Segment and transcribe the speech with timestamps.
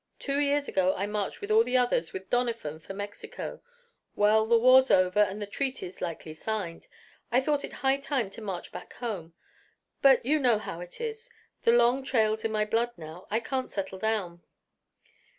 [0.17, 3.61] Two years ago I marched with all the others, with Doniphan, for Mexico.
[4.15, 6.87] Well, the war's over, and the treaty's likely signed.
[7.31, 9.35] I thought it high time to march back home.
[10.01, 11.29] But you know how it is
[11.65, 13.27] the long trail's in my blood now.
[13.29, 14.41] I can't settle down."